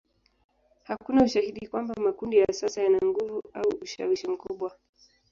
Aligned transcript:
Hakuna 0.89 1.23
ushahidi 1.23 1.67
kwamba 1.67 1.93
makundi 2.05 2.35
ya 2.37 2.53
sasa 2.53 2.81
yana 2.83 2.99
nguvu 3.05 3.41
au 3.53 3.69
ushawishi 3.81 4.27
mkubwa. 4.27 4.71